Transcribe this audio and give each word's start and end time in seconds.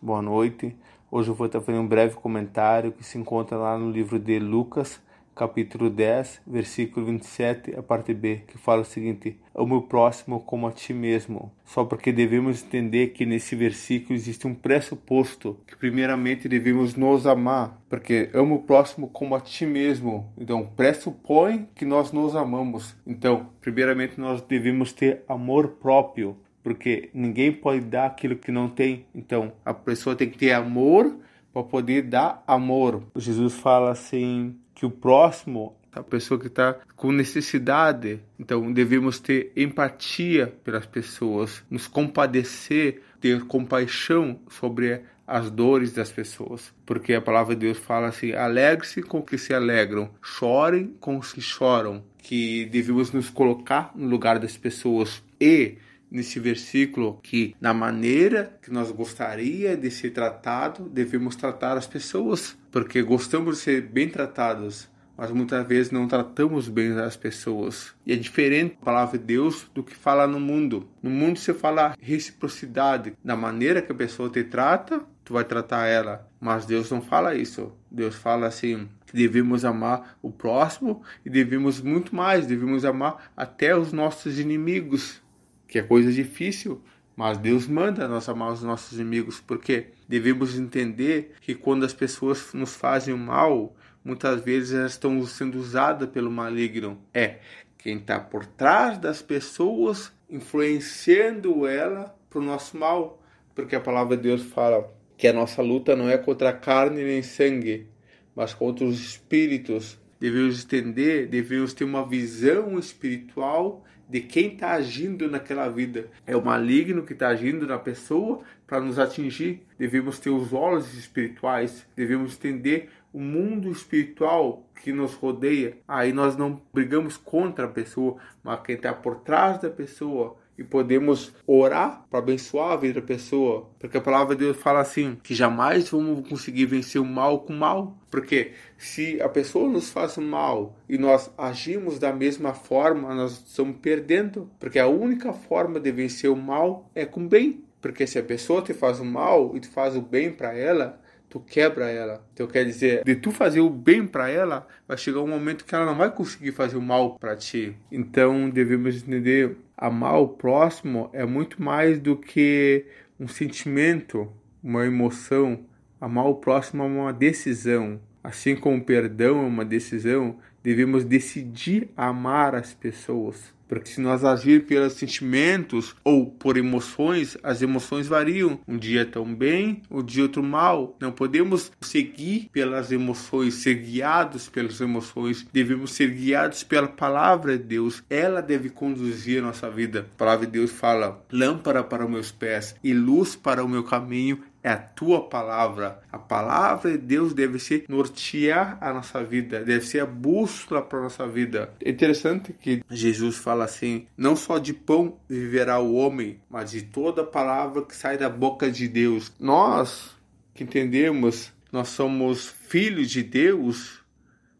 Boa 0.00 0.20
noite. 0.20 0.76
Hoje 1.10 1.30
eu 1.30 1.34
vou 1.34 1.46
estar 1.46 1.58
fazendo 1.58 1.82
um 1.82 1.88
breve 1.88 2.16
comentário 2.16 2.92
que 2.92 3.02
se 3.02 3.16
encontra 3.16 3.56
lá 3.56 3.78
no 3.78 3.90
livro 3.90 4.18
de 4.18 4.38
Lucas, 4.38 5.00
capítulo 5.34 5.88
10, 5.88 6.42
versículo 6.46 7.06
27, 7.06 7.74
a 7.74 7.82
parte 7.82 8.12
B, 8.12 8.42
que 8.46 8.58
fala 8.58 8.82
o 8.82 8.84
seguinte: 8.84 9.40
Ame 9.54 9.72
o 9.72 9.80
próximo 9.80 10.40
como 10.40 10.66
a 10.66 10.70
ti 10.70 10.92
mesmo. 10.92 11.50
Só 11.64 11.82
porque 11.82 12.12
devemos 12.12 12.62
entender 12.62 13.08
que 13.08 13.24
nesse 13.24 13.56
versículo 13.56 14.14
existe 14.14 14.46
um 14.46 14.54
pressuposto 14.54 15.58
que, 15.66 15.74
primeiramente, 15.74 16.46
devemos 16.46 16.94
nos 16.94 17.26
amar, 17.26 17.80
porque 17.88 18.28
ame 18.34 18.52
o 18.52 18.58
próximo 18.58 19.08
como 19.08 19.34
a 19.34 19.40
ti 19.40 19.64
mesmo. 19.64 20.30
Então, 20.36 20.70
pressupõe 20.76 21.70
que 21.74 21.86
nós 21.86 22.12
nos 22.12 22.36
amamos. 22.36 22.94
Então, 23.06 23.48
primeiramente, 23.62 24.20
nós 24.20 24.42
devemos 24.42 24.92
ter 24.92 25.24
amor 25.26 25.68
próprio 25.80 26.36
porque 26.66 27.10
ninguém 27.14 27.52
pode 27.52 27.80
dar 27.82 28.06
aquilo 28.06 28.34
que 28.34 28.50
não 28.50 28.68
tem. 28.68 29.06
Então, 29.14 29.52
a 29.64 29.72
pessoa 29.72 30.16
tem 30.16 30.28
que 30.28 30.36
ter 30.36 30.50
amor 30.50 31.16
para 31.52 31.62
poder 31.62 32.02
dar 32.02 32.42
amor. 32.44 33.04
Jesus 33.14 33.54
fala 33.54 33.92
assim 33.92 34.56
que 34.74 34.84
o 34.84 34.90
próximo 34.90 35.76
a 35.92 36.02
pessoa 36.02 36.40
que 36.40 36.48
está 36.48 36.76
com 36.96 37.12
necessidade. 37.12 38.20
Então, 38.36 38.72
devemos 38.72 39.20
ter 39.20 39.52
empatia 39.56 40.58
pelas 40.64 40.84
pessoas, 40.86 41.62
nos 41.70 41.86
compadecer, 41.86 43.00
ter 43.20 43.44
compaixão 43.44 44.40
sobre 44.50 45.02
as 45.24 45.48
dores 45.52 45.92
das 45.92 46.10
pessoas. 46.10 46.74
Porque 46.84 47.14
a 47.14 47.22
palavra 47.22 47.54
de 47.54 47.60
Deus 47.60 47.78
fala 47.78 48.08
assim: 48.08 48.32
alegre-se 48.32 49.04
com 49.04 49.20
os 49.20 49.24
que 49.24 49.38
se 49.38 49.54
alegram, 49.54 50.10
chorem 50.20 50.96
com 50.98 51.16
os 51.16 51.32
que 51.32 51.40
choram. 51.40 52.02
Que 52.18 52.64
devemos 52.66 53.12
nos 53.12 53.30
colocar 53.30 53.92
no 53.94 54.08
lugar 54.08 54.40
das 54.40 54.56
pessoas 54.56 55.22
e 55.40 55.78
nesse 56.10 56.38
versículo 56.38 57.18
que 57.22 57.54
na 57.60 57.74
maneira 57.74 58.58
que 58.62 58.70
nós 58.70 58.90
gostaria 58.90 59.76
de 59.76 59.90
ser 59.90 60.10
tratado, 60.10 60.88
devemos 60.88 61.36
tratar 61.36 61.76
as 61.76 61.86
pessoas, 61.86 62.56
porque 62.70 63.02
gostamos 63.02 63.56
de 63.56 63.62
ser 63.62 63.82
bem 63.82 64.08
tratados, 64.08 64.88
mas 65.16 65.30
muitas 65.30 65.66
vezes 65.66 65.90
não 65.90 66.06
tratamos 66.06 66.68
bem 66.68 66.92
as 66.98 67.16
pessoas. 67.16 67.94
E 68.04 68.12
é 68.12 68.16
diferente 68.16 68.76
a 68.80 68.84
palavra 68.84 69.18
de 69.18 69.24
Deus 69.24 69.66
do 69.74 69.82
que 69.82 69.96
fala 69.96 70.26
no 70.26 70.38
mundo. 70.38 70.88
No 71.02 71.10
mundo 71.10 71.38
você 71.38 71.54
fala 71.54 71.96
reciprocidade, 72.00 73.14
da 73.24 73.34
maneira 73.34 73.80
que 73.80 73.92
a 73.92 73.94
pessoa 73.94 74.28
te 74.28 74.44
trata, 74.44 75.02
tu 75.24 75.32
vai 75.32 75.44
tratar 75.44 75.86
ela, 75.86 76.28
mas 76.38 76.66
Deus 76.66 76.90
não 76.90 77.00
fala 77.00 77.34
isso. 77.34 77.72
Deus 77.90 78.14
fala 78.14 78.46
assim, 78.46 78.88
que 79.06 79.16
devemos 79.16 79.64
amar 79.64 80.18
o 80.20 80.30
próximo 80.30 81.02
e 81.24 81.30
devemos 81.30 81.80
muito 81.80 82.14
mais, 82.14 82.46
devemos 82.46 82.84
amar 82.84 83.32
até 83.34 83.76
os 83.76 83.92
nossos 83.92 84.38
inimigos 84.38 85.22
que 85.66 85.78
é 85.78 85.82
coisa 85.82 86.12
difícil, 86.12 86.82
mas 87.16 87.38
Deus 87.38 87.66
manda 87.66 88.06
nós 88.06 88.28
amar 88.28 88.52
os 88.52 88.62
nossos 88.62 88.98
inimigos, 88.98 89.40
porque 89.40 89.86
devemos 90.06 90.58
entender 90.58 91.32
que 91.40 91.54
quando 91.54 91.84
as 91.84 91.94
pessoas 91.94 92.52
nos 92.52 92.76
fazem 92.76 93.14
o 93.14 93.18
mal, 93.18 93.74
muitas 94.04 94.40
vezes 94.42 94.74
elas 94.74 94.92
estão 94.92 95.24
sendo 95.26 95.58
usadas 95.58 96.08
pelo 96.10 96.30
maligno. 96.30 97.00
É 97.14 97.38
quem 97.78 97.96
está 97.96 98.20
por 98.20 98.44
trás 98.44 98.98
das 98.98 99.22
pessoas 99.22 100.12
influenciando 100.28 101.66
ela 101.66 102.14
para 102.28 102.40
o 102.40 102.42
nosso 102.42 102.76
mal, 102.76 103.22
porque 103.54 103.76
a 103.76 103.80
palavra 103.80 104.16
de 104.16 104.24
Deus 104.24 104.42
fala 104.42 104.92
que 105.16 105.26
a 105.26 105.32
nossa 105.32 105.62
luta 105.62 105.96
não 105.96 106.10
é 106.10 106.18
contra 106.18 106.52
carne 106.52 107.02
nem 107.02 107.22
sangue, 107.22 107.86
mas 108.34 108.52
contra 108.52 108.84
os 108.84 109.00
espíritos. 109.00 109.98
Devemos 110.18 110.64
entender, 110.64 111.26
devemos 111.26 111.74
ter 111.74 111.84
uma 111.84 112.06
visão 112.06 112.78
espiritual 112.78 113.84
de 114.08 114.20
quem 114.20 114.54
está 114.54 114.72
agindo 114.72 115.28
naquela 115.28 115.68
vida. 115.68 116.08
É 116.26 116.36
o 116.36 116.44
maligno 116.44 117.04
que 117.04 117.12
está 117.12 117.28
agindo 117.28 117.66
na 117.66 117.78
pessoa 117.78 118.40
para 118.66 118.80
nos 118.80 118.98
atingir. 118.98 119.66
Devemos 119.78 120.18
ter 120.18 120.30
os 120.30 120.52
olhos 120.52 120.94
espirituais, 120.94 121.86
devemos 121.94 122.36
entender 122.36 122.90
o 123.12 123.20
mundo 123.20 123.70
espiritual 123.70 124.68
que 124.82 124.92
nos 124.92 125.14
rodeia. 125.14 125.78
Aí 125.88 126.12
nós 126.12 126.36
não 126.36 126.60
brigamos 126.72 127.16
contra 127.16 127.66
a 127.66 127.68
pessoa, 127.68 128.16
mas 128.42 128.60
quem 128.60 128.76
está 128.76 128.92
por 128.92 129.16
trás 129.20 129.60
da 129.60 129.70
pessoa 129.70 130.36
e 130.58 130.64
podemos 130.64 131.32
orar 131.46 132.04
para 132.10 132.18
abençoar 132.18 132.72
a 132.72 132.76
vida 132.76 133.00
da 133.00 133.06
pessoa, 133.06 133.68
porque 133.78 133.98
a 133.98 134.00
palavra 134.00 134.34
de 134.34 134.44
Deus 134.44 134.56
fala 134.56 134.80
assim, 134.80 135.16
que 135.22 135.34
jamais 135.34 135.88
vamos 135.88 136.28
conseguir 136.28 136.66
vencer 136.66 137.00
o 137.00 137.04
mal 137.04 137.40
com 137.40 137.52
o 137.52 137.56
mal, 137.56 137.96
porque 138.10 138.52
se 138.78 139.20
a 139.20 139.28
pessoa 139.28 139.68
nos 139.68 139.90
faz 139.90 140.16
mal 140.16 140.76
e 140.88 140.96
nós 140.96 141.30
agimos 141.36 141.98
da 141.98 142.12
mesma 142.12 142.54
forma, 142.54 143.14
nós 143.14 143.42
estamos 143.46 143.76
perdendo, 143.76 144.50
porque 144.58 144.78
a 144.78 144.86
única 144.86 145.32
forma 145.32 145.78
de 145.78 145.92
vencer 145.92 146.30
o 146.30 146.36
mal 146.36 146.90
é 146.94 147.04
com 147.04 147.26
bem, 147.26 147.62
porque 147.80 148.06
se 148.06 148.18
a 148.18 148.22
pessoa 148.22 148.62
te 148.62 148.72
faz 148.72 148.98
o 149.00 149.04
mal 149.04 149.52
e 149.54 149.60
tu 149.60 149.68
faz 149.68 149.94
o 149.94 150.00
bem 150.00 150.32
para 150.32 150.56
ela, 150.56 151.00
tu 151.28 151.40
quebra 151.40 151.90
ela. 151.90 152.26
Então 152.32 152.46
quer 152.46 152.64
dizer, 152.64 153.02
de 153.04 153.14
tu 153.16 153.30
fazer 153.30 153.60
o 153.60 153.70
bem 153.70 154.06
para 154.06 154.28
ela, 154.28 154.66
vai 154.86 154.96
chegar 154.96 155.20
um 155.20 155.28
momento 155.28 155.64
que 155.64 155.74
ela 155.74 155.86
não 155.86 155.96
vai 155.96 156.10
conseguir 156.10 156.52
fazer 156.52 156.76
o 156.76 156.82
mal 156.82 157.18
para 157.18 157.36
ti. 157.36 157.76
Então 157.90 158.48
devemos 158.50 159.02
entender, 159.02 159.56
amar 159.76 160.20
o 160.20 160.28
próximo 160.28 161.10
é 161.12 161.24
muito 161.24 161.62
mais 161.62 161.98
do 161.98 162.16
que 162.16 162.86
um 163.18 163.28
sentimento, 163.28 164.30
uma 164.62 164.84
emoção. 164.84 165.60
Amar 166.00 166.26
o 166.26 166.36
próximo 166.36 166.82
é 166.82 166.86
uma 166.86 167.12
decisão. 167.12 168.00
Assim 168.22 168.56
como 168.56 168.78
o 168.78 168.84
perdão 168.84 169.38
é 169.38 169.46
uma 169.46 169.64
decisão, 169.64 170.36
devemos 170.62 171.04
decidir 171.04 171.88
amar 171.96 172.54
as 172.54 172.74
pessoas. 172.74 173.54
Porque 173.68 173.90
se 173.90 174.00
nós 174.00 174.24
agir 174.24 174.64
pelos 174.66 174.94
sentimentos 174.94 175.94
ou 176.04 176.26
por 176.26 176.56
emoções, 176.56 177.36
as 177.42 177.62
emoções 177.62 178.06
variam. 178.06 178.60
Um 178.66 178.76
dia 178.76 179.04
tão 179.04 179.34
bem, 179.34 179.82
o 179.90 180.00
um 180.00 180.02
dia 180.04 180.22
outro 180.22 180.42
mal. 180.42 180.96
Não 181.00 181.12
podemos 181.12 181.72
seguir 181.80 182.48
pelas 182.52 182.92
emoções, 182.92 183.54
ser 183.54 183.74
guiados 183.74 184.48
pelas 184.48 184.80
emoções. 184.80 185.46
Devemos 185.52 185.92
ser 185.92 186.10
guiados 186.10 186.62
pela 186.62 186.88
palavra 186.88 187.56
de 187.56 187.64
Deus. 187.64 188.02
Ela 188.08 188.40
deve 188.40 188.70
conduzir 188.70 189.40
a 189.40 189.46
nossa 189.46 189.70
vida. 189.70 190.06
A 190.14 190.18
palavra 190.18 190.46
de 190.46 190.52
Deus 190.52 190.70
fala: 190.70 191.24
lâmpada 191.30 191.82
para 191.82 192.04
os 192.04 192.10
meus 192.10 192.32
pés 192.32 192.74
e 192.82 192.92
luz 192.92 193.36
para 193.36 193.64
o 193.64 193.68
meu 193.68 193.84
caminho 193.84 194.42
é 194.66 194.70
a 194.70 194.76
tua 194.76 195.28
palavra. 195.28 196.00
A 196.10 196.18
palavra 196.18 196.90
de 196.90 196.98
Deus 196.98 197.32
deve 197.32 197.56
ser 197.60 197.84
nortear 197.88 198.76
a 198.80 198.92
nossa 198.92 199.22
vida, 199.22 199.64
deve 199.64 199.86
ser 199.86 200.00
a 200.00 200.06
bússola 200.06 200.82
para 200.82 200.98
a 200.98 201.02
nossa 201.02 201.24
vida. 201.24 201.72
É 201.80 201.88
interessante 201.88 202.52
que 202.52 202.82
Jesus 202.90 203.36
fala 203.36 203.64
assim: 203.64 204.08
não 204.16 204.34
só 204.34 204.58
de 204.58 204.74
pão 204.74 205.20
viverá 205.28 205.78
o 205.78 205.94
homem, 205.94 206.40
mas 206.50 206.72
de 206.72 206.82
toda 206.82 207.22
palavra 207.22 207.82
que 207.82 207.94
sai 207.94 208.18
da 208.18 208.28
boca 208.28 208.68
de 208.68 208.88
Deus. 208.88 209.32
Nós 209.38 210.16
que 210.52 210.64
entendemos, 210.64 211.52
nós 211.70 211.88
somos 211.90 212.48
filhos 212.48 213.08
de 213.08 213.22
Deus, 213.22 214.00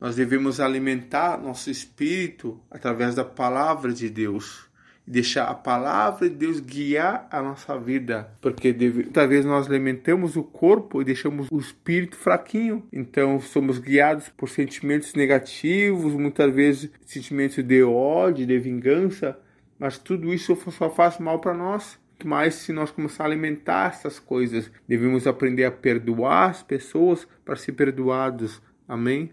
nós 0.00 0.16
devemos 0.16 0.58
alimentar 0.58 1.40
nosso 1.40 1.70
espírito 1.70 2.60
através 2.68 3.14
da 3.14 3.24
palavra 3.24 3.92
de 3.92 4.10
Deus 4.10 4.71
deixar 5.06 5.46
a 5.46 5.54
palavra 5.54 6.28
de 6.28 6.34
Deus 6.34 6.60
guiar 6.60 7.26
a 7.30 7.42
nossa 7.42 7.78
vida, 7.78 8.30
porque 8.40 8.72
deve, 8.72 9.04
talvez 9.04 9.44
nós 9.44 9.66
alimentamos 9.66 10.36
o 10.36 10.42
corpo 10.42 11.00
e 11.00 11.04
deixamos 11.04 11.48
o 11.50 11.58
espírito 11.58 12.16
fraquinho. 12.16 12.84
Então 12.92 13.40
somos 13.40 13.78
guiados 13.78 14.28
por 14.28 14.48
sentimentos 14.48 15.14
negativos, 15.14 16.14
muitas 16.14 16.52
vezes 16.54 16.90
sentimentos 17.04 17.62
de 17.62 17.82
ódio, 17.82 18.46
de 18.46 18.58
vingança, 18.58 19.38
mas 19.78 19.98
tudo 19.98 20.32
isso 20.32 20.56
só 20.70 20.88
faz 20.88 21.18
mal 21.18 21.40
para 21.40 21.54
nós. 21.54 22.00
Mas 22.24 22.54
se 22.54 22.72
nós 22.72 22.92
começar 22.92 23.24
a 23.24 23.26
alimentar 23.26 23.88
essas 23.88 24.20
coisas, 24.20 24.70
devemos 24.86 25.26
aprender 25.26 25.64
a 25.64 25.72
perdoar 25.72 26.50
as 26.50 26.62
pessoas 26.62 27.26
para 27.44 27.56
ser 27.56 27.72
perdoados. 27.72 28.62
Amém? 28.86 29.30